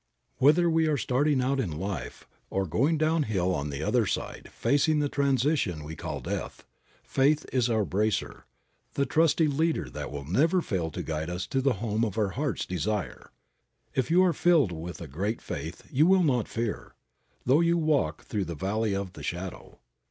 [0.37, 4.97] Whether we are starting out in life, or going downhill on the other side, facing
[4.97, 6.65] the transition we call death,
[7.03, 8.45] faith is our bracer,
[8.95, 12.29] the trusty leader that will never fail to guide us to the home of our
[12.29, 13.29] heart's desire.
[13.93, 16.95] If you are filled with a great faith you will not fear,
[17.45, 19.77] though you walk through the valley of the shadow.